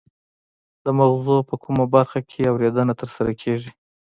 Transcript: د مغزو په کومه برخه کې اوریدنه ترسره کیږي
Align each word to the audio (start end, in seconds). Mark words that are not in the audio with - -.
د 0.83 0.85
مغزو 0.97 1.37
په 1.49 1.55
کومه 1.63 1.85
برخه 1.95 2.19
کې 2.29 2.49
اوریدنه 2.51 2.93
ترسره 3.01 3.31
کیږي 3.41 3.71